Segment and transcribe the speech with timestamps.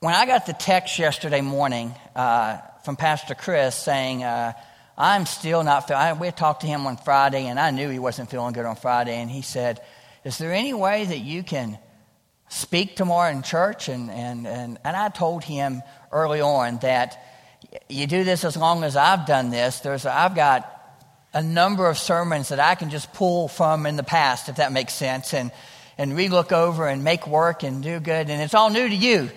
[0.00, 2.56] when I got the text yesterday morning uh,
[2.86, 4.54] from Pastor Chris saying, uh,
[4.96, 8.30] I'm still not feeling, we talked to him on Friday, and I knew he wasn't
[8.30, 9.78] feeling good on Friday, and he said,
[10.24, 11.78] Is there any way that you can
[12.48, 13.90] speak tomorrow in church?
[13.90, 17.22] And, and, and, and I told him early on that
[17.90, 19.80] you do this as long as I've done this.
[19.80, 20.66] There's, I've got
[21.34, 24.72] a number of sermons that I can just pull from in the past, if that
[24.72, 25.52] makes sense, and,
[25.98, 28.30] and relook over and make work and do good.
[28.30, 29.28] And it's all new to you,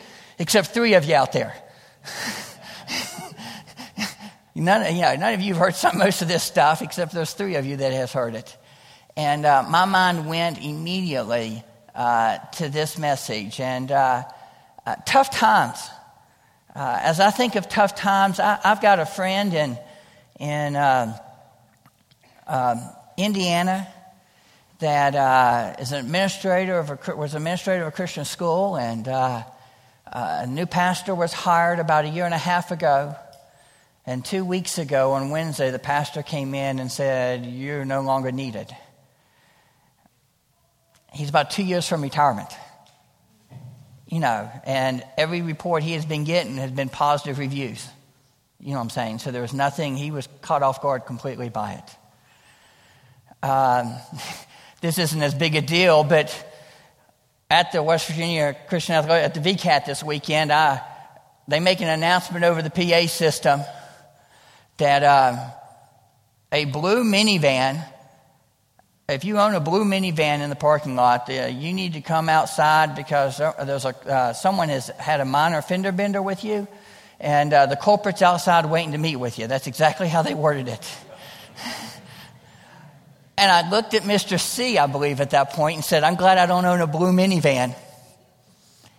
[0.44, 1.56] except three of you out there.
[4.54, 7.56] none, yeah, none of you have heard some, most of this stuff, except those three
[7.56, 8.58] of you that has heard it.
[9.16, 11.64] And uh, my mind went immediately
[11.96, 13.62] uh, to this message.
[13.62, 14.24] And uh,
[14.86, 15.80] uh tough times.
[16.76, 19.78] Uh, as I think of tough times, I, have got a friend in,
[20.42, 21.18] in uh,
[22.48, 22.82] um,
[23.16, 23.88] Indiana
[24.80, 29.08] that uh, is an administrator of a, was administrator of a Christian school, and
[30.06, 33.16] uh, a new pastor was hired about a year and a half ago.
[34.06, 38.32] And two weeks ago on Wednesday, the pastor came in and said, You're no longer
[38.32, 38.76] needed.
[41.14, 42.50] He's about two years from retirement.
[44.08, 47.88] You know, and every report he has been getting has been positive reviews.
[48.60, 49.20] You know what I'm saying?
[49.20, 53.46] So there was nothing, he was caught off guard completely by it.
[53.46, 53.96] Um,
[54.82, 56.30] this isn't as big a deal, but
[57.50, 60.82] at the West Virginia Christian Athletic, at the VCAT this weekend, I,
[61.48, 63.62] they make an announcement over the PA system
[64.78, 65.50] that uh,
[66.52, 67.86] a blue minivan,
[69.10, 72.30] if you own a blue minivan in the parking lot, uh, you need to come
[72.30, 76.68] outside because there's a, uh, someone has had a minor fender bender with you,
[77.20, 79.48] and uh, the culprit's outside waiting to meet with you.
[79.48, 80.98] That's exactly how they worded it.
[83.44, 84.40] And I looked at Mr.
[84.40, 87.12] C, I believe, at that point and said, I'm glad I don't own a blue
[87.12, 87.76] minivan.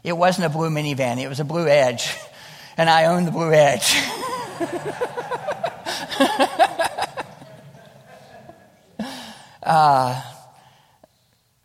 [0.03, 2.14] It wasn't a blue minivan, it was a blue edge.
[2.77, 3.95] And I own the blue edge.
[9.62, 10.22] uh,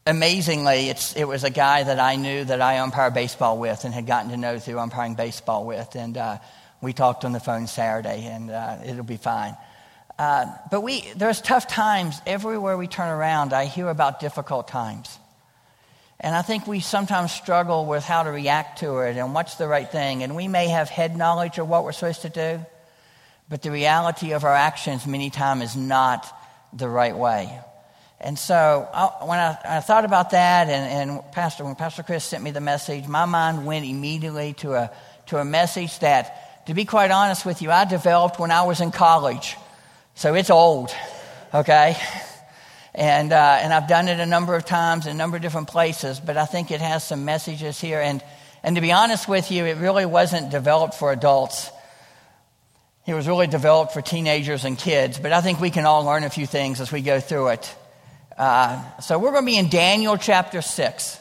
[0.05, 4.05] amazingly, it was a guy that I knew that I umpire baseball with and had
[4.05, 5.95] gotten to know through umpiring baseball with.
[5.95, 6.37] And uh,
[6.79, 9.57] we talked on the phone Saturday, and uh, it'll be fine.
[10.19, 13.53] Uh, but we, there's tough times everywhere we turn around.
[13.53, 15.17] I hear about difficult times.
[16.19, 19.65] And I think we sometimes struggle with how to react to it and what's the
[19.65, 20.21] right thing.
[20.21, 22.59] And we may have head knowledge of what we're supposed to do,
[23.47, 26.27] but the reality of our actions many times is not
[26.73, 27.57] the right way.
[28.19, 32.25] And so I, when I, I, thought about that, and, and, Pastor, when Pastor Chris
[32.25, 34.91] sent me the message, my mind went immediately to a,
[35.27, 38.81] to a message that, to be quite honest with you, I developed when I was
[38.81, 39.55] in college.
[40.19, 40.93] So it's old,
[41.53, 41.95] okay?
[42.93, 45.69] And, uh, and I've done it a number of times in a number of different
[45.69, 48.01] places, but I think it has some messages here.
[48.01, 48.21] And,
[48.61, 51.71] and to be honest with you, it really wasn't developed for adults.
[53.07, 56.25] It was really developed for teenagers and kids, but I think we can all learn
[56.25, 57.75] a few things as we go through it.
[58.37, 61.17] Uh, so we're going to be in Daniel chapter 6.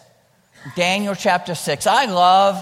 [0.75, 1.87] Daniel chapter 6.
[1.87, 2.57] I love,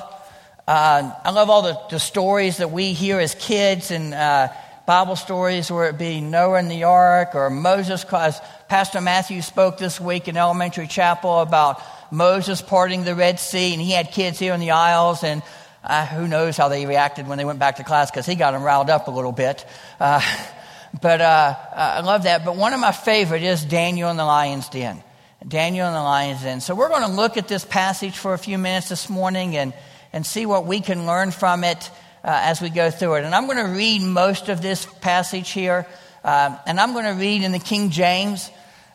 [0.69, 4.49] uh, I love all the, the stories that we hear as kids and uh,
[4.87, 10.01] Bible stories, where it be Noah in the ark or Moses, Pastor Matthew spoke this
[10.01, 11.83] week in elementary chapel about
[12.13, 15.43] Moses parting the Red Sea, and he had kids here in the aisles, and
[15.83, 18.53] uh, who knows how they reacted when they went back to class because he got
[18.53, 19.67] them riled up a little bit.
[19.99, 20.21] Uh,
[21.03, 22.45] but uh, I love that.
[22.45, 25.03] But one of my favorite is Daniel in the lion's den.
[25.49, 26.61] Daniel in the lion's den.
[26.61, 29.75] So we're going to look at this passage for a few minutes this morning and,
[30.13, 31.91] and see what we can learn from it
[32.27, 33.25] uh, as we go through it.
[33.25, 35.87] And I'm going to read most of this passage here,
[36.25, 38.51] uh, and I'm going to read in the King James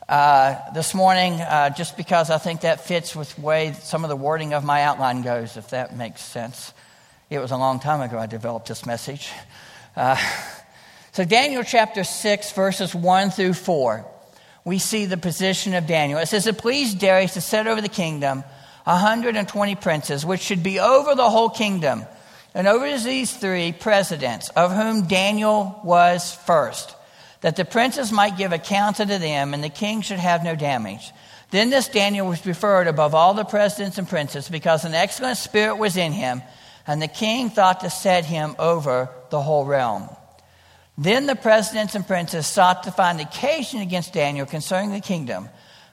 [0.09, 4.17] uh, this morning, uh, just because I think that fits with way some of the
[4.17, 6.73] wording of my outline goes, if that makes sense.
[7.29, 9.31] It was a long time ago I developed this message.
[9.95, 10.17] Uh,
[11.13, 14.05] so, Daniel chapter 6, verses 1 through 4,
[14.65, 16.19] we see the position of Daniel.
[16.19, 18.43] It says, It pleased Darius to set over the kingdom
[18.83, 22.05] 120 princes, which should be over the whole kingdom
[22.53, 26.95] and over these three presidents, of whom Daniel was first,
[27.41, 31.11] that the princes might give account unto them, and the king should have no damage.
[31.51, 35.77] Then this Daniel was preferred above all the presidents and princes, because an excellent spirit
[35.77, 36.41] was in him,
[36.85, 40.09] and the king thought to set him over the whole realm.
[40.97, 45.47] Then the presidents and princes sought to find occasion against Daniel concerning the kingdom,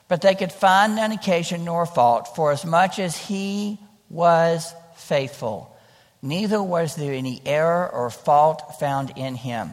[0.09, 3.79] but they could find none occasion nor fault, for as much as he
[4.09, 5.73] was faithful
[6.21, 9.71] neither was there any error or fault found in him.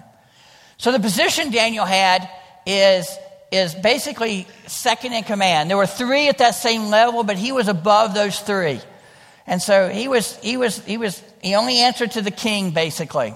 [0.79, 2.29] So the position Daniel had
[2.67, 3.09] is,
[3.51, 5.71] is basically second in command.
[5.71, 8.81] There were three at that same level, but he was above those three.
[9.47, 13.33] And so he was, he was, he was, he only answered to the king, basically.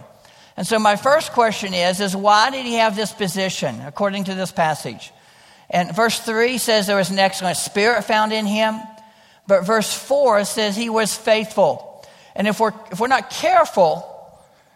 [0.57, 4.35] And so my first question is, is why did he have this position, according to
[4.35, 5.13] this passage?
[5.71, 8.81] And verse 3 says there was an excellent spirit found in him.
[9.47, 11.90] But verse 4 says he was faithful.
[12.35, 14.07] And if we're, if we're not careful,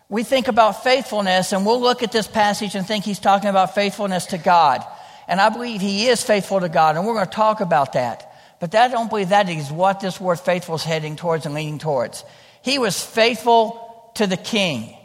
[0.09, 3.75] we think about faithfulness and we'll look at this passage and think he's talking about
[3.75, 4.85] faithfulness to God.
[5.27, 8.31] And I believe he is faithful to God, and we're going to talk about that.
[8.61, 11.79] But I don't believe that is what this word faithful is heading towards and leaning
[11.79, 12.25] towards.
[12.63, 14.97] He was faithful to the king.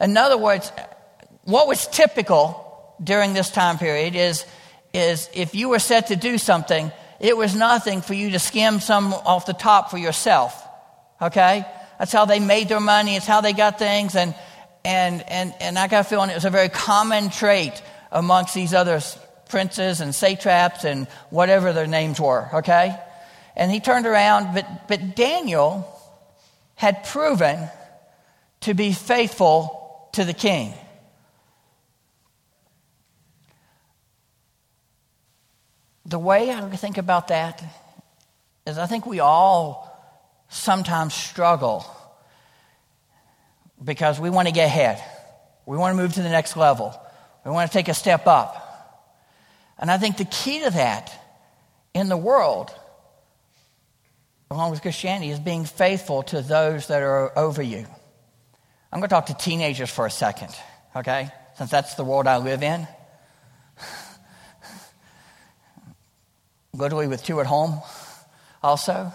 [0.00, 0.70] In other words,
[1.42, 4.46] what was typical during this time period is,
[4.92, 8.80] is if you were set to do something, it was nothing for you to skim
[8.80, 10.64] some off the top for yourself.
[11.20, 11.64] Okay?
[11.98, 13.16] That's how they made their money.
[13.16, 14.14] It's how they got things.
[14.14, 14.34] And,
[14.84, 18.72] and, and, and I got a feeling it was a very common trait amongst these
[18.72, 19.00] other
[19.48, 22.96] princes and satraps and whatever their names were, okay?
[23.56, 25.92] And he turned around, but, but Daniel
[26.76, 27.68] had proven
[28.60, 30.72] to be faithful to the king.
[36.06, 37.62] The way I think about that
[38.66, 39.88] is I think we all
[40.48, 41.86] sometimes struggle
[43.82, 45.02] because we want to get ahead.
[45.66, 46.98] We want to move to the next level.
[47.44, 48.64] We want to take a step up.
[49.78, 51.12] And I think the key to that
[51.94, 52.70] in the world,
[54.50, 57.86] along with Christianity, is being faithful to those that are over you.
[58.90, 60.54] I'm going to talk to teenagers for a second,
[60.96, 61.30] okay?
[61.56, 62.88] Since that's the world I live in.
[66.72, 67.80] Literally, with two at home,
[68.62, 69.12] also.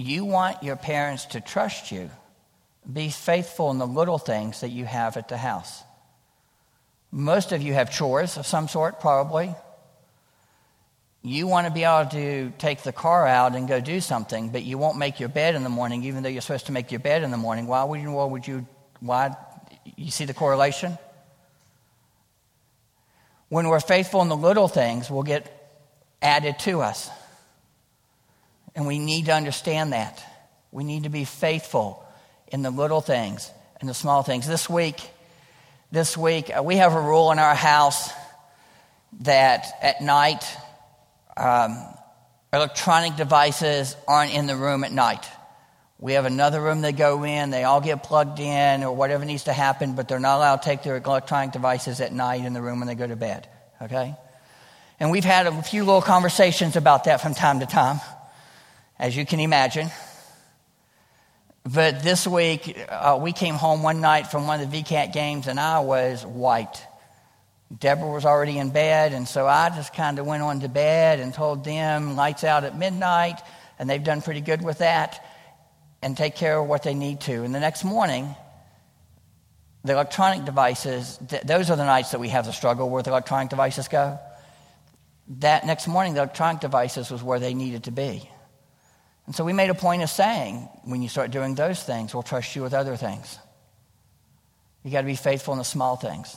[0.00, 2.10] You want your parents to trust you.
[2.90, 5.82] Be faithful in the little things that you have at the house.
[7.12, 9.54] Most of you have chores of some sort, probably.
[11.22, 14.62] You want to be able to take the car out and go do something, but
[14.62, 17.00] you won't make your bed in the morning, even though you're supposed to make your
[17.00, 17.66] bed in the morning.
[17.66, 18.12] Why would you?
[18.12, 18.66] Why would you?
[19.00, 19.36] Why?
[19.96, 20.96] You see the correlation?
[23.50, 25.44] When we're faithful in the little things, we'll get
[26.22, 27.10] added to us.
[28.74, 30.24] And we need to understand that.
[30.72, 32.04] We need to be faithful
[32.48, 33.50] in the little things
[33.80, 34.46] and the small things.
[34.46, 35.00] This week,
[35.90, 36.50] this week.
[36.56, 38.10] Uh, we have a rule in our house
[39.20, 40.44] that at night,
[41.36, 41.76] um,
[42.52, 45.26] electronic devices aren't in the room at night.
[45.98, 49.44] We have another room they go in, they all get plugged in or whatever needs
[49.44, 52.62] to happen, but they're not allowed to take their electronic devices at night in the
[52.62, 53.46] room when they go to bed.
[53.82, 54.14] Okay?
[54.98, 58.00] And we've had a few little conversations about that from time to time,
[59.00, 59.90] as you can imagine.
[61.64, 65.46] But this week, uh, we came home one night from one of the VCAT games,
[65.46, 66.86] and I was white.
[67.76, 71.18] Deborah was already in bed, and so I just kind of went on to bed
[71.18, 73.40] and told them lights out at midnight,
[73.78, 75.24] and they've done pretty good with that,
[76.02, 77.42] and take care of what they need to.
[77.42, 78.34] And the next morning,
[79.82, 83.10] the electronic devices, th- those are the nights that we have the struggle where the
[83.10, 84.18] electronic devices go.
[85.38, 88.28] That next morning, the electronic devices was where they needed to be.
[89.26, 92.22] And so we made a point of saying, when you start doing those things, we'll
[92.22, 93.38] trust you with other things.
[94.82, 96.36] You got to be faithful in the small things.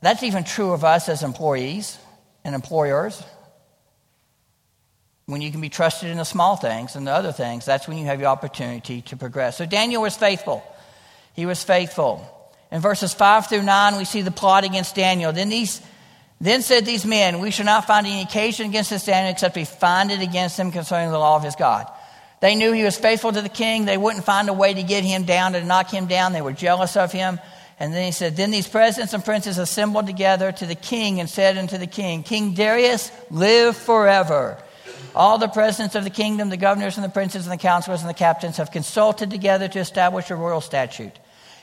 [0.00, 1.98] That's even true of us as employees
[2.44, 3.22] and employers.
[5.26, 7.96] When you can be trusted in the small things and the other things, that's when
[7.96, 9.56] you have your opportunity to progress.
[9.56, 10.64] So Daniel was faithful.
[11.34, 12.28] He was faithful.
[12.72, 15.32] In verses 5 through 9, we see the plot against Daniel.
[15.32, 15.80] Then these
[16.42, 19.64] then said these men, We shall not find any occasion against this Daniel except we
[19.64, 21.86] find it against him concerning the law of his God.
[22.40, 23.84] They knew he was faithful to the king.
[23.84, 26.32] They wouldn't find a way to get him down, to knock him down.
[26.32, 27.38] They were jealous of him.
[27.78, 31.30] And then he said, Then these presidents and princes assembled together to the king and
[31.30, 34.58] said unto the king, King Darius, live forever.
[35.14, 38.10] All the presidents of the kingdom, the governors and the princes and the counselors and
[38.10, 41.16] the captains have consulted together to establish a royal statute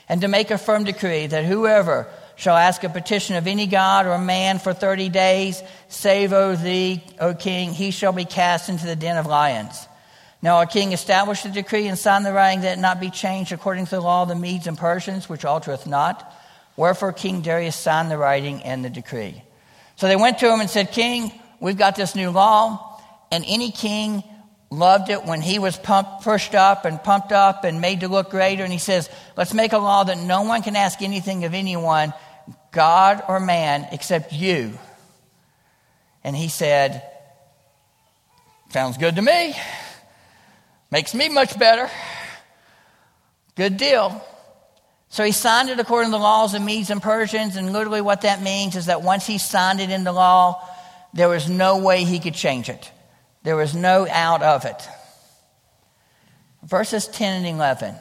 [0.08, 2.08] and to make a firm decree that whoever
[2.40, 7.04] shall ask a petition of any god or man for 30 days, save, O thee,
[7.20, 9.86] O king, he shall be cast into the den of lions.
[10.40, 13.52] Now our king established a decree and signed the writing that it not be changed
[13.52, 16.34] according to the law of the Medes and Persians, which altereth not.
[16.78, 19.42] Wherefore King Darius signed the writing and the decree.
[19.96, 21.30] So they went to him and said, King,
[21.60, 24.24] we've got this new law, and any king
[24.70, 28.30] loved it when he was pumped, pushed up and pumped up and made to look
[28.30, 28.64] greater.
[28.64, 32.14] And he says, let's make a law that no one can ask anything of anyone
[32.72, 34.78] God or man except you?
[36.22, 37.02] And he said,
[38.70, 39.54] Sounds good to me.
[40.90, 41.90] Makes me much better.
[43.56, 44.24] Good deal.
[45.08, 48.22] So he signed it according to the laws of Medes and Persians, and literally what
[48.22, 50.62] that means is that once he signed it into law,
[51.12, 52.92] there was no way he could change it.
[53.42, 54.88] There was no out of it.
[56.62, 57.96] Verses 10 and 11.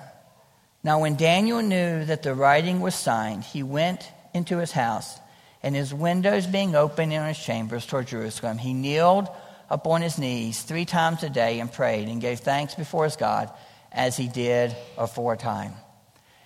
[0.84, 5.20] Now, when Daniel knew that the writing was signed, he went into his house,
[5.62, 9.28] and his windows being open in his chambers toward Jerusalem, he kneeled
[9.70, 13.52] upon his knees three times a day and prayed and gave thanks before his God
[13.92, 15.74] as he did aforetime.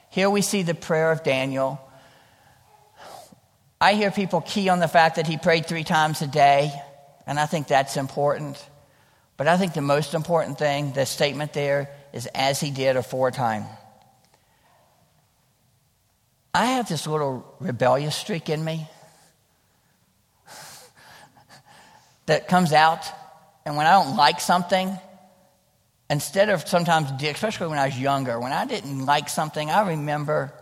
[0.10, 1.82] Here we see the prayer of Daniel.
[3.80, 6.72] I hear people key on the fact that he prayed three times a day,
[7.26, 8.64] and I think that's important.
[9.38, 13.66] But I think the most important thing, the statement there, is as he did aforetime.
[16.56, 18.88] I have this little rebellious streak in me
[22.28, 23.06] that comes out,
[23.66, 24.96] and when I don't like something,
[26.12, 30.54] instead of sometimes, especially when I was younger, when I didn't like something, I remember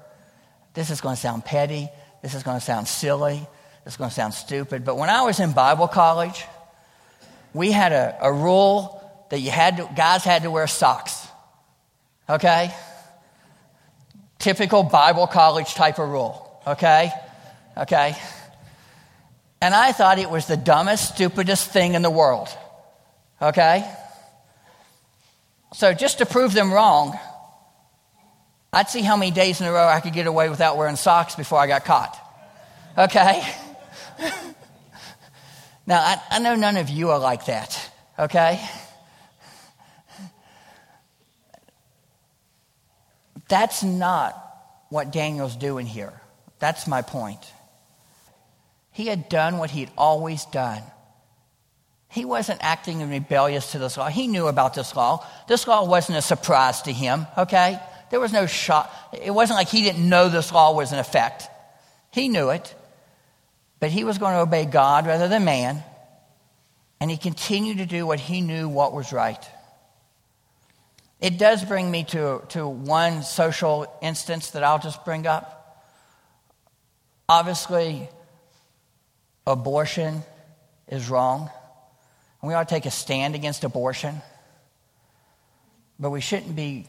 [0.75, 1.89] this is going to sound petty,
[2.21, 3.45] this is going to sound silly,
[3.83, 6.45] this is going to sound stupid, but when I was in Bible college,
[7.53, 8.97] we had a, a rule
[9.29, 11.27] that you had to, guys had to wear socks.
[12.29, 12.73] Okay?
[14.41, 16.61] Typical Bible college type of rule.
[16.65, 17.11] Okay?
[17.77, 18.15] Okay?
[19.61, 22.49] And I thought it was the dumbest, stupidest thing in the world.
[23.39, 23.87] Okay?
[25.73, 27.17] So just to prove them wrong,
[28.73, 31.35] I'd see how many days in a row I could get away without wearing socks
[31.35, 32.17] before I got caught.
[32.97, 33.43] Okay?
[35.85, 37.91] now, I, I know none of you are like that.
[38.17, 38.59] Okay?
[43.51, 44.33] That's not
[44.87, 46.13] what Daniel's doing here.
[46.59, 47.41] That's my point.
[48.93, 50.81] He had done what he'd always done.
[52.07, 54.07] He wasn't acting rebellious to this law.
[54.07, 55.27] He knew about this law.
[55.49, 57.77] This law wasn't a surprise to him, okay?
[58.09, 58.89] There was no shock.
[59.11, 61.43] It wasn't like he didn't know this law was in effect.
[62.13, 62.73] He knew it,
[63.81, 65.83] but he was going to obey God rather than man,
[67.01, 69.45] and he continued to do what he knew what was right.
[71.21, 75.85] It does bring me to, to one social instance that I'll just bring up.
[77.29, 78.09] Obviously,
[79.45, 80.23] abortion
[80.87, 81.49] is wrong.
[82.41, 84.19] And we ought to take a stand against abortion.
[85.99, 86.87] But we shouldn't be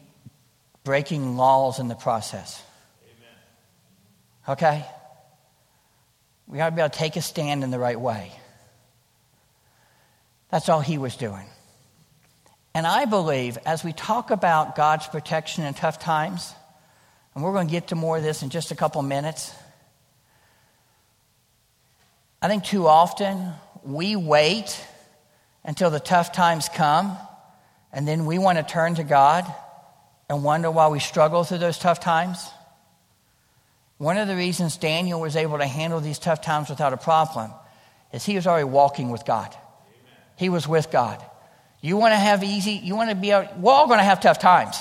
[0.82, 2.62] breaking laws in the process.
[3.04, 4.56] Amen.
[4.56, 4.86] Okay?
[6.46, 8.32] We ought to be able to take a stand in the right way.
[10.50, 11.46] That's all he was doing.
[12.74, 16.54] And I believe as we talk about God's protection in tough times,
[17.34, 19.54] and we're going to get to more of this in just a couple minutes,
[22.40, 23.52] I think too often
[23.84, 24.84] we wait
[25.64, 27.16] until the tough times come,
[27.92, 29.44] and then we want to turn to God
[30.28, 32.48] and wonder why we struggle through those tough times.
[33.98, 37.52] One of the reasons Daniel was able to handle these tough times without a problem
[38.12, 39.48] is he was already walking with God.
[39.48, 40.16] Amen.
[40.36, 41.24] He was with God.
[41.82, 44.38] You want to have easy, you want to be, we're all going to have tough
[44.38, 44.80] times.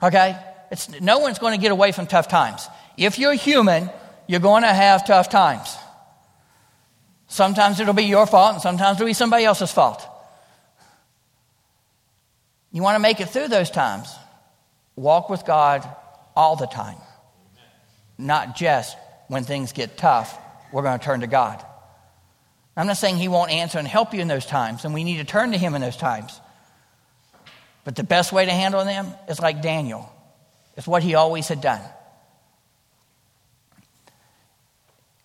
[0.00, 0.36] Okay?
[0.70, 2.66] It's, no one's going to get away from tough times.
[2.96, 3.90] If you're human,
[4.28, 5.76] you're going to have tough times.
[7.26, 10.08] Sometimes it'll be your fault, and sometimes it'll be somebody else's fault.
[12.70, 14.14] You want to make it through those times.
[14.94, 15.86] Walk with God
[16.36, 16.98] all the time,
[18.16, 18.96] not just
[19.28, 20.38] when things get tough,
[20.72, 21.64] we're going to turn to God.
[22.76, 25.18] I'm not saying He won't answer and help you in those times, and we need
[25.18, 26.40] to turn to Him in those times.
[27.84, 30.12] But the best way to handle them is like Daniel,
[30.76, 31.82] it's what he always had done.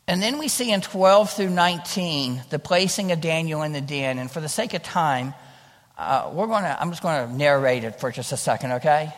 [0.10, 4.20] And then we see in 12 through 19 the placing of Daniel in the den.
[4.20, 5.34] And for the sake of time,
[5.98, 9.14] uh, we're to, I'm just going to narrate it for just a second, okay?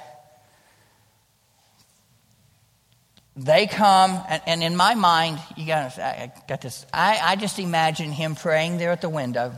[3.42, 7.58] They come, and, and in my mind, you got, I got this, I, I just
[7.58, 9.54] imagine him praying there at the window.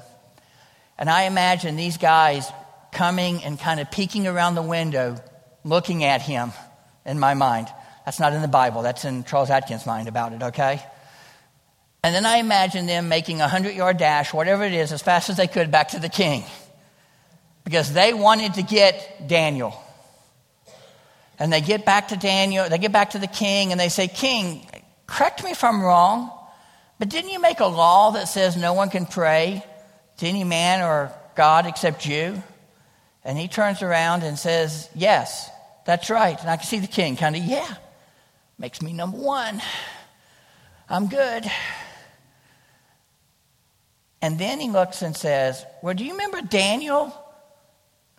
[1.00, 2.48] And I imagine these guys
[2.92, 5.18] coming and kind of peeking around the window,
[5.64, 6.52] looking at him
[7.08, 7.70] in my mind.
[8.06, 10.84] That's not in the Bible, that's in Charles Atkins' mind about it, okay?
[12.04, 15.32] And then I imagine them making a 100 yard dash, whatever it is, as fast
[15.32, 16.44] as they could back to the king.
[17.64, 19.81] Because they wanted to get Daniel.
[21.42, 24.08] And they get back to Daniel, they get back to the king, and they say,
[24.08, 24.64] King,
[25.08, 26.30] correct me if I'm wrong,
[27.00, 29.66] but didn't you make a law that says no one can pray
[30.18, 32.44] to any man or God except you?
[33.24, 35.50] And he turns around and says, Yes,
[35.84, 36.40] that's right.
[36.40, 37.74] And I can see the king kind of, Yeah,
[38.60, 39.64] makes me number one.
[40.88, 41.50] I'm good.
[44.22, 47.12] And then he looks and says, Well, do you remember Daniel?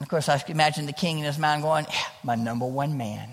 [0.02, 2.96] Of course, I can imagine the king in his mind going, yeah, My number one
[2.96, 3.28] man.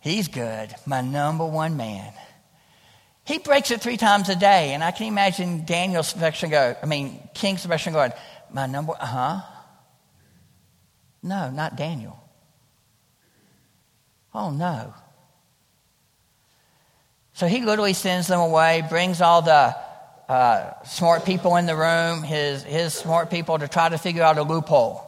[0.00, 0.74] He's good.
[0.84, 2.12] My number one man.
[3.24, 4.74] He breaks it three times a day.
[4.74, 8.12] And I can imagine Daniel's affection go, I mean, King's affection going,
[8.52, 9.40] My number, uh huh.
[11.22, 12.22] No, not Daniel.
[14.34, 14.92] Oh, no.
[17.32, 19.74] So he literally sends them away, brings all the
[20.28, 24.36] uh, smart people in the room, his, his smart people, to try to figure out
[24.36, 25.05] a loophole.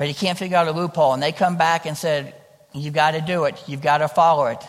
[0.00, 1.12] But he can't figure out a loophole.
[1.12, 2.34] And they come back and said,
[2.72, 3.62] You've got to do it.
[3.66, 4.64] You've got to follow it.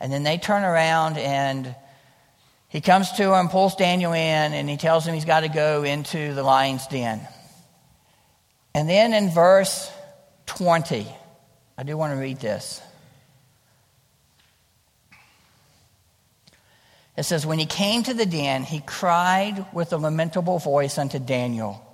[0.00, 1.76] And then they turn around and
[2.66, 5.84] he comes to him, pulls Daniel in, and he tells him he's got to go
[5.84, 7.20] into the lion's den.
[8.74, 9.92] And then in verse
[10.46, 11.06] 20,
[11.76, 12.82] I do want to read this.
[17.16, 21.20] It says, When he came to the den, he cried with a lamentable voice unto
[21.20, 21.87] Daniel.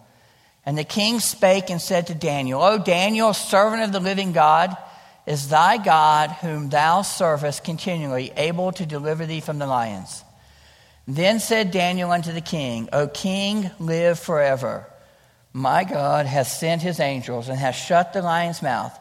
[0.67, 4.77] And the king spake and said to Daniel, O Daniel, servant of the living God,
[5.27, 10.23] is thy God, whom thou servest continually, able to deliver thee from the lions?
[11.07, 14.87] Then said Daniel unto the king, O king, live forever.
[15.53, 18.99] My God hath sent his angels and hath shut the lion's mouth,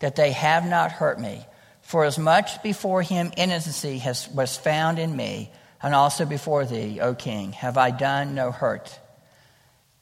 [0.00, 1.46] that they have not hurt me.
[1.82, 5.52] For as much before him innocency has, was found in me,
[5.82, 8.98] and also before thee, O king, have I done no hurt.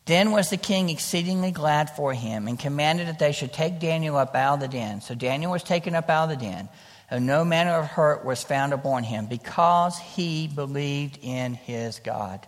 [0.06, 4.16] Then was the king exceedingly glad for him, and commanded that they should take Daniel
[4.16, 5.00] up out of the den.
[5.00, 6.68] So Daniel was taken up out of the den,
[7.10, 12.46] and no manner of hurt was found upon him, because he believed in his God.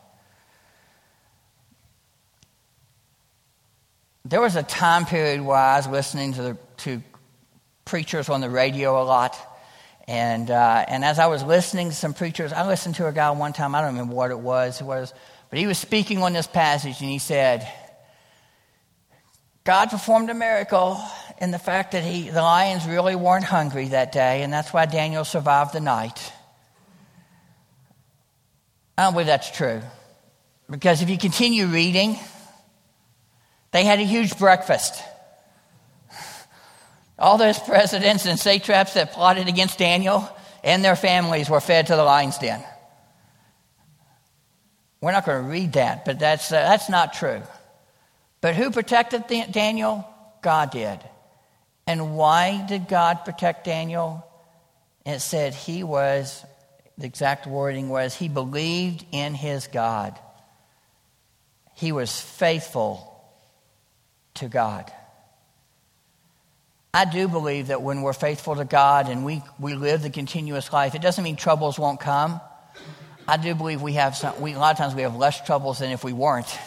[4.25, 7.03] There was a time period where I was listening to, the, to
[7.85, 9.37] preachers on the radio a lot
[10.09, 13.31] and, uh, and as I was listening to some preachers, I listened to a guy
[13.31, 15.15] one time, I don't remember what it was, it was,
[15.53, 17.71] but he was speaking on this passage and he said,
[19.65, 20.99] God performed a miracle
[21.43, 24.87] in the fact that he, the lions really weren't hungry that day, and that's why
[24.87, 26.33] Daniel survived the night.
[28.97, 29.83] I don't believe that's true.
[30.71, 32.19] Because if you continue reading,
[33.73, 35.03] they had a huge breakfast.
[37.19, 40.27] All those presidents and satraps that plotted against Daniel
[40.65, 42.65] and their families were fed to the lion's den.
[45.03, 47.43] We're not going to read that, but that's, uh, that's not true.
[48.41, 50.09] But who protected Daniel?
[50.43, 51.01] God did.
[51.89, 54.25] And why did God protect Daniel?
[55.05, 56.45] It said he was,
[56.97, 60.17] the exact wording was, he believed in his God.
[61.75, 63.09] He was faithful
[64.35, 64.93] to God.
[66.95, 70.73] I do believe that when we're faithful to God and we, we live the continuous
[70.73, 72.41] life, it doesn't mean troubles won't come.
[73.27, 75.79] I do believe we have some, we, a lot of times we have less troubles
[75.79, 76.59] than if we weren't.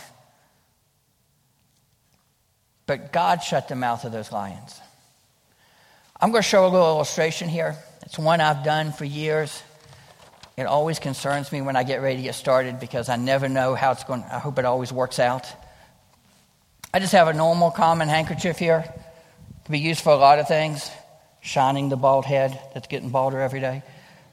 [2.86, 4.80] But God shut the mouth of those lions.
[6.20, 7.76] I'm going to show a little illustration here.
[8.04, 9.62] It's one I've done for years.
[10.56, 13.76] It always concerns me when I get ready to get started because I never know
[13.76, 14.24] how it's going.
[14.24, 15.46] I hope it always works out.
[16.94, 18.86] I just have a normal common handkerchief here.
[18.88, 20.90] It Can be used for a lot of things.
[21.42, 23.84] Shining the bald head that's getting balder every day.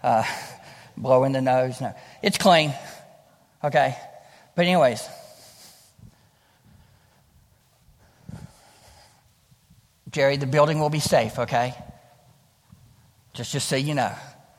[0.03, 0.23] Uh,
[0.97, 1.81] blowing the nose.
[1.81, 2.73] No, it's clean.
[3.63, 3.97] Okay.
[4.55, 5.09] But, anyways,
[10.11, 11.75] Jerry, the building will be safe, okay?
[13.33, 14.13] Just, just so you know.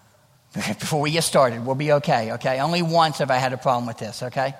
[0.54, 2.60] Before we get started, we'll be okay, okay?
[2.60, 4.56] Only once have I had a problem with this, okay?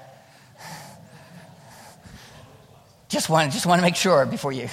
[3.10, 4.70] Just want, just want to make sure before you.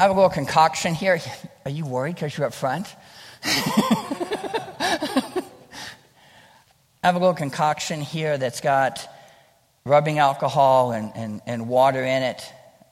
[0.00, 1.20] I have a little concoction here.
[1.66, 2.86] Are you worried because you're up front?
[3.44, 5.42] I
[7.04, 9.06] have a little concoction here that's got
[9.84, 12.42] rubbing alcohol and, and, and water in it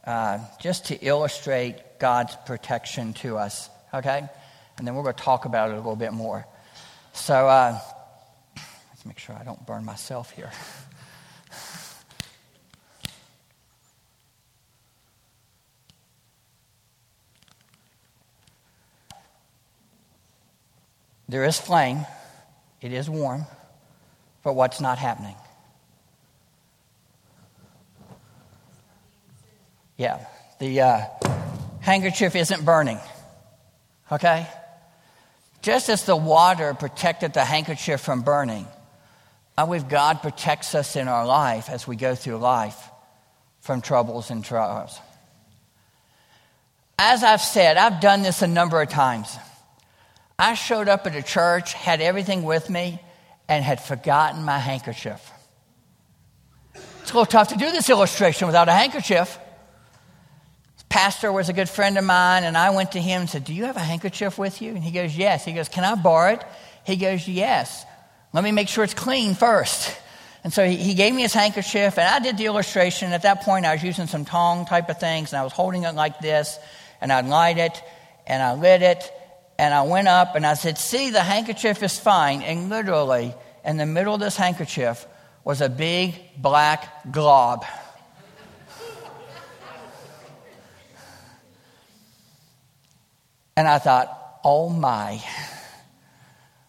[0.05, 4.29] uh, just to illustrate God's protection to us, okay?
[4.77, 6.47] And then we're going to talk about it a little bit more.
[7.15, 7.81] So uh,
[8.91, 10.51] let's make sure I don't burn myself here.
[21.29, 22.07] There is flame,
[22.81, 23.45] it is warm,
[24.43, 25.35] but what's not happening?
[29.97, 30.25] Yeah,
[30.59, 31.05] the uh,
[31.81, 32.99] handkerchief isn't burning.
[34.11, 34.47] Okay?
[35.61, 38.67] Just as the water protected the handkerchief from burning,
[39.57, 42.79] I believe God protects us in our life as we go through life
[43.61, 44.99] from troubles and trials.
[46.97, 49.37] As I've said, I've done this a number of times.
[50.39, 53.01] I showed up at a church, had everything with me,
[53.49, 55.33] and had forgotten my handkerchief.
[56.75, 59.37] It's a little tough to do this illustration without a handkerchief.
[60.89, 63.53] pastor was a good friend of mine, and I went to him and said, Do
[63.53, 64.71] you have a handkerchief with you?
[64.71, 65.45] And he goes, Yes.
[65.45, 66.45] He goes, Can I borrow it?
[66.85, 67.85] He goes, Yes.
[68.33, 69.97] Let me make sure it's clean first.
[70.45, 73.13] And so he, gave me his handkerchief, and I did the illustration.
[73.13, 75.83] At that point, I was using some tong type of things, and I was holding
[75.83, 76.59] it like this,
[77.01, 77.83] and I'd light it,
[78.27, 79.11] and I lit it,
[79.59, 82.43] and I went up, and I said, See, the handkerchief is fine.
[82.43, 85.07] And literally, in the middle of this handkerchief
[85.45, 87.65] was a big black glob.
[93.57, 95.21] And I thought, oh my,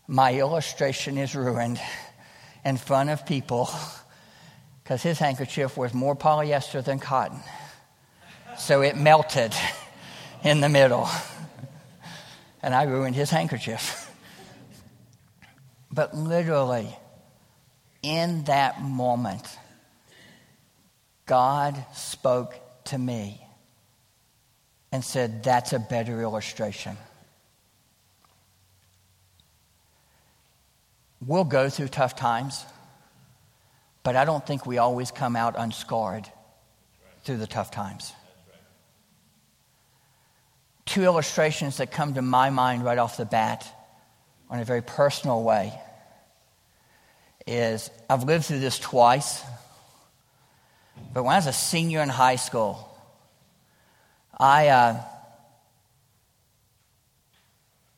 [0.07, 1.79] my illustration is ruined
[2.65, 3.69] in front of people
[4.83, 7.41] because his handkerchief was more polyester than cotton.
[8.57, 9.53] So it melted
[10.43, 11.07] in the middle.
[12.61, 14.05] And I ruined his handkerchief.
[15.91, 16.95] But literally,
[18.03, 19.43] in that moment,
[21.25, 23.41] God spoke to me
[24.91, 26.97] and said, That's a better illustration.
[31.25, 32.65] We'll go through tough times,
[34.03, 36.31] but I don't think we always come out unscarred
[37.23, 38.13] through the tough times.
[40.89, 43.63] Two illustrations that come to my mind right off the bat
[44.49, 45.71] on a very personal way
[47.45, 49.43] is I've lived through this twice,
[51.13, 52.89] but when I was a senior in high school,
[54.35, 55.01] I, uh,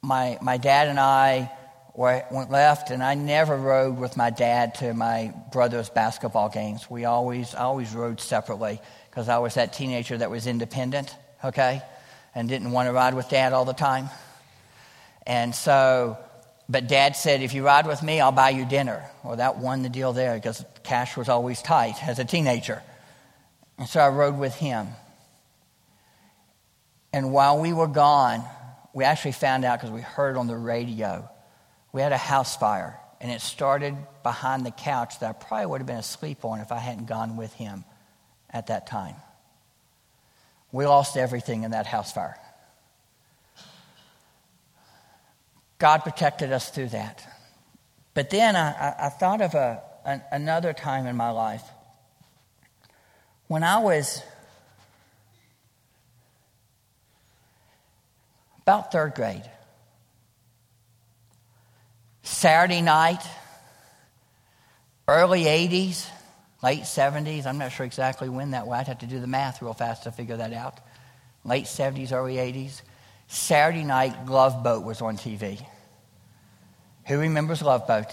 [0.01, 1.49] my, my dad and I
[1.95, 6.89] were, went left, and I never rode with my dad to my brother's basketball games.
[6.89, 11.83] We always, I always rode separately because I was that teenager that was independent, okay,
[12.33, 14.09] and didn't want to ride with dad all the time.
[15.25, 16.17] And so,
[16.69, 19.03] but dad said, if you ride with me, I'll buy you dinner.
[19.23, 22.81] Well, that won the deal there because cash was always tight as a teenager.
[23.77, 24.87] And so I rode with him.
[27.13, 28.43] And while we were gone,
[28.93, 31.29] we actually found out because we heard on the radio,
[31.91, 32.97] we had a house fire.
[33.19, 36.71] And it started behind the couch that I probably would have been asleep on if
[36.71, 37.83] I hadn't gone with him
[38.49, 39.15] at that time.
[40.71, 42.37] We lost everything in that house fire.
[45.77, 47.25] God protected us through that.
[48.13, 51.63] But then I, I thought of a, an, another time in my life
[53.47, 54.21] when I was
[58.61, 59.49] about third grade.
[62.23, 63.23] Saturday night,
[65.07, 66.07] early 80s,
[66.61, 67.45] late 70s.
[67.45, 68.79] I'm not sure exactly when that was.
[68.79, 70.79] I'd have to do the math real fast to figure that out.
[71.43, 72.81] Late 70s, early 80s.
[73.27, 75.65] Saturday night, Love Boat was on TV.
[77.07, 78.07] Who remembers Love Boat?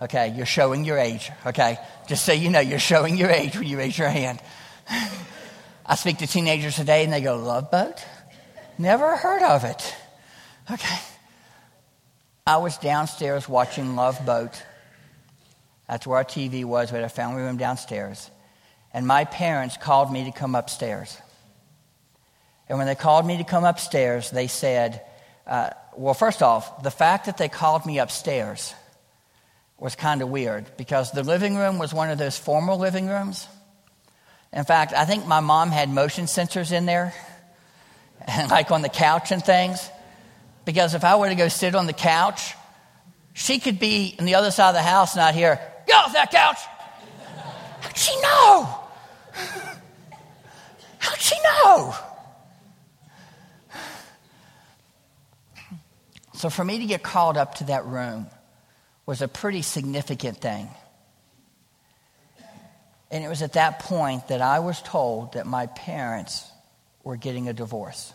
[0.00, 1.30] Okay, you're showing your age.
[1.46, 4.40] Okay, just so you know, you're showing your age when you raise your hand.
[5.86, 8.04] I speak to teenagers today and they go, Love Boat?
[8.78, 9.94] Never heard of it.
[10.70, 10.98] Okay.
[12.46, 14.62] I was downstairs watching Love Boat.
[15.88, 16.90] That's where our TV was.
[16.90, 18.30] We had a family room downstairs.
[18.92, 21.18] And my parents called me to come upstairs.
[22.68, 25.02] And when they called me to come upstairs, they said,
[25.46, 28.74] uh, well, first off, the fact that they called me upstairs
[29.78, 33.46] was kind of weird because the living room was one of those formal living rooms.
[34.52, 37.12] In fact, I think my mom had motion sensors in there
[38.26, 39.90] and like on the couch and things.
[40.64, 42.54] Because if I were to go sit on the couch,
[43.34, 45.60] she could be on the other side of the house, not here.
[45.86, 46.58] Get off that couch!
[47.80, 48.80] How'd she know?
[50.98, 51.94] How'd she know?
[56.34, 58.26] So for me to get called up to that room
[59.06, 60.68] was a pretty significant thing.
[63.10, 66.50] And it was at that point that I was told that my parents
[67.02, 68.12] were getting a divorce.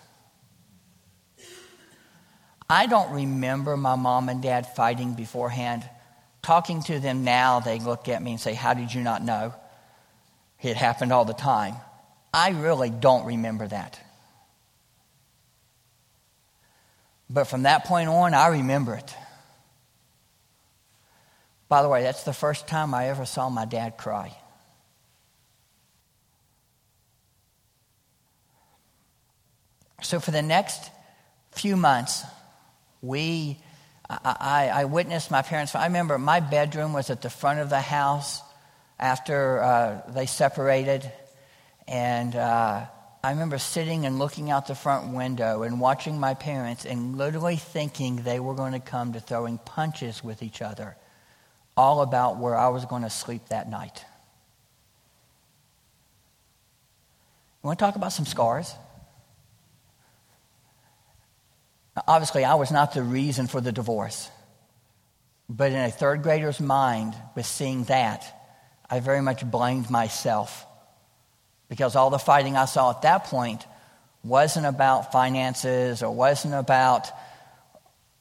[2.70, 5.90] I don't remember my mom and dad fighting beforehand.
[6.42, 9.54] Talking to them now, they look at me and say, How did you not know?
[10.62, 11.76] It happened all the time.
[12.34, 14.00] I really don't remember that.
[17.30, 19.16] But from that point on, I remember it.
[21.68, 24.36] By the way, that's the first time I ever saw my dad cry.
[30.02, 30.90] So for the next
[31.52, 32.24] few months,
[33.02, 33.60] we,
[34.10, 35.76] I, I, witnessed my parents.
[35.76, 38.42] I remember my bedroom was at the front of the house
[39.00, 41.10] after uh, they separated.
[41.88, 42.88] And uh,
[43.24, 47.58] I remember sitting and looking out the front window and watching my parents and literally
[47.58, 50.98] thinking they were going to come to throwing punches with each other,
[51.78, 54.06] all about where I was going to sleep that night.
[57.62, 58.74] You want to talk about some scars?
[62.08, 64.30] Obviously, I was not the reason for the divorce.
[65.50, 68.24] But in a third grader's mind, with seeing that,
[68.90, 70.66] I very much blamed myself.
[71.70, 73.66] Because all the fighting I saw at that point
[74.24, 77.10] wasn't about finances or wasn't about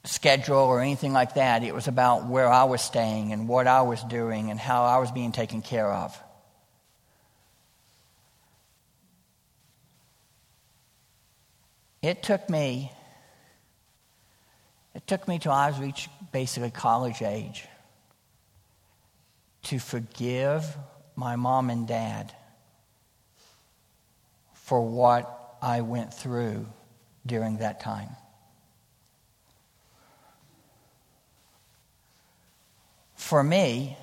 [0.05, 1.63] schedule or anything like that.
[1.63, 4.99] It was about where I was staying and what I was doing and how I
[4.99, 6.19] was being taken care of.
[12.01, 12.93] It took me,
[14.95, 17.67] it took me till I was reached basically college age
[19.65, 20.65] to forgive
[21.17, 22.33] my mom and dad
[24.55, 26.67] for what I went through
[27.27, 28.11] during that time.
[33.15, 33.97] For me,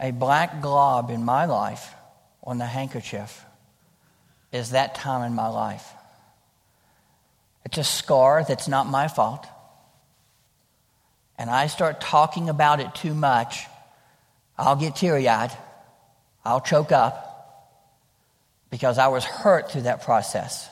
[0.00, 1.94] a black glob in my life
[2.42, 3.44] on the handkerchief
[4.52, 5.92] is that time in my life.
[7.74, 9.48] It's a scar that's not my fault.
[11.36, 13.66] And I start talking about it too much,
[14.56, 15.50] I'll get teary eyed.
[16.44, 17.90] I'll choke up
[18.70, 20.68] because I was hurt through that process.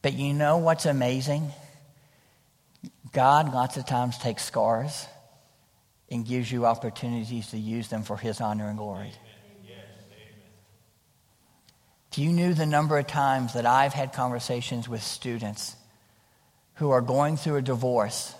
[0.00, 1.50] But you know what's amazing?
[3.12, 5.08] God lots of times takes scars
[6.08, 9.10] and gives you opportunities to use them for His honor and glory.
[12.18, 15.76] You knew the number of times that I've had conversations with students
[16.74, 18.34] who are going through a divorce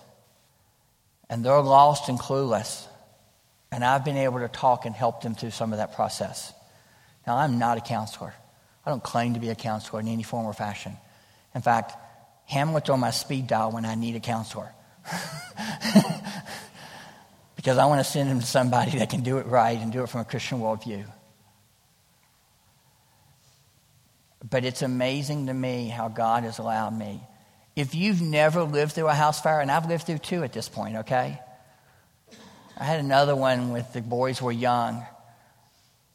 [1.28, 2.86] and they're lost and clueless,
[3.72, 6.52] and I've been able to talk and help them through some of that process.
[7.26, 8.32] Now, I'm not a counselor.
[8.84, 10.96] I don't claim to be a counselor in any form or fashion.
[11.54, 11.92] In fact,
[12.46, 14.72] Hamlet's on my speed dial when I need a counselor.
[17.56, 20.04] because I want to send him to somebody that can do it right and do
[20.04, 21.04] it from a Christian worldview.
[24.48, 27.20] But it's amazing to me how God has allowed me.
[27.74, 30.68] If you've never lived through a house fire, and I've lived through two at this
[30.68, 31.40] point, okay?
[32.76, 35.04] I had another one with the boys were young.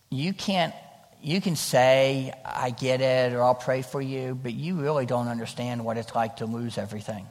[0.09, 0.73] You can't,
[1.21, 5.27] you can say, I get it, or I'll pray for you, but you really don't
[5.27, 7.27] understand what it's like to lose everything.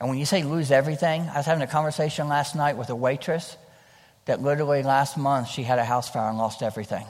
[0.00, 2.96] And when you say lose everything, I was having a conversation last night with a
[2.96, 3.56] waitress
[4.26, 7.06] that literally last month she had a house fire and lost everything.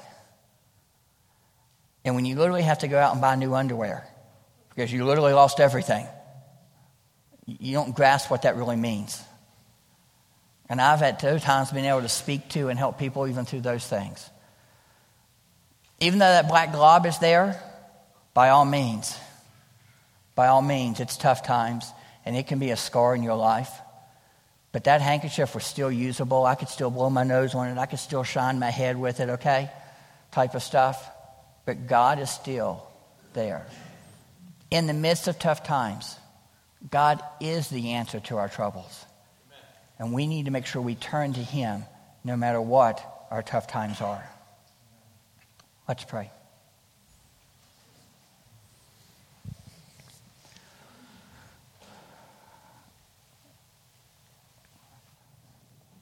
[2.04, 4.06] And when you literally have to go out and buy new underwear
[4.70, 6.06] because you literally lost everything,
[7.46, 9.22] you don't grasp what that really means.
[10.68, 13.62] And I've at those times been able to speak to and help people even through
[13.62, 14.28] those things.
[16.00, 17.60] Even though that black glob is there,
[18.34, 19.18] by all means,
[20.34, 21.90] by all means, it's tough times
[22.24, 23.70] and it can be a scar in your life.
[24.70, 26.44] But that handkerchief was still usable.
[26.44, 27.78] I could still blow my nose on it.
[27.78, 29.70] I could still shine my head with it, okay?
[30.30, 31.10] Type of stuff
[31.68, 32.82] but God is still
[33.34, 33.66] there.
[34.70, 36.16] In the midst of tough times,
[36.90, 39.04] God is the answer to our troubles.
[39.98, 41.84] And we need to make sure we turn to Him
[42.24, 44.26] no matter what our tough times are.
[45.86, 46.30] Let's pray.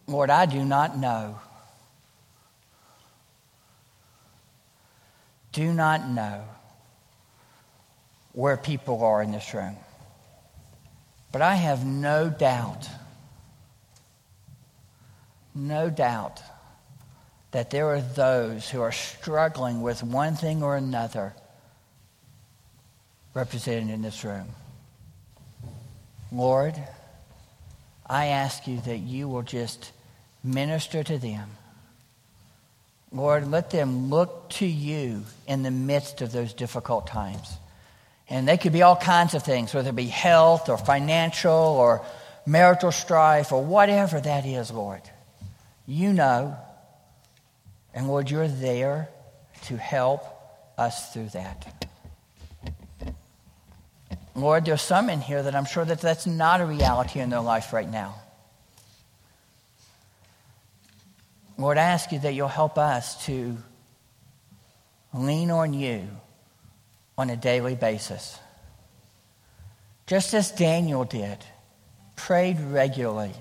[0.07, 1.41] Lord, I do not know
[5.57, 6.45] do not know
[8.33, 9.75] where people are in this room.
[11.33, 12.87] But I have no doubt,
[15.55, 16.43] no doubt
[17.53, 21.35] that there are those who are struggling with one thing or another
[23.33, 24.49] represented in this room.
[26.31, 26.75] Lord,
[28.07, 29.91] I ask you that you will just
[30.45, 31.56] minister to them
[33.17, 37.57] Lord, let them look to you in the midst of those difficult times.
[38.29, 42.05] And they could be all kinds of things, whether it be health or financial or
[42.45, 45.03] marital strife or whatever that is, Lord.
[45.87, 46.57] You know.
[47.95, 49.09] And Lord, you're there
[49.65, 50.23] to help
[50.77, 51.87] us through that.
[54.35, 57.41] Lord, there's some in here that I'm sure that that's not a reality in their
[57.41, 58.17] life right now.
[61.59, 63.57] Lord, I ask you that you'll help us to
[65.15, 66.09] lean on you
[67.17, 68.39] on a daily basis.
[70.07, 71.39] Just as Daniel did,
[72.15, 73.33] prayed regularly.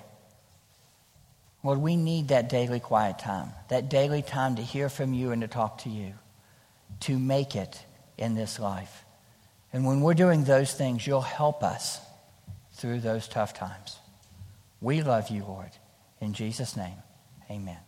[1.63, 5.41] Lord, we need that daily quiet time, that daily time to hear from you and
[5.41, 6.13] to talk to you,
[7.01, 7.84] to make it
[8.17, 9.04] in this life.
[9.73, 11.99] And when we're doing those things, you'll help us
[12.73, 13.97] through those tough times.
[14.80, 15.71] We love you, Lord.
[16.21, 16.97] In Jesus' name,
[17.49, 17.80] amen.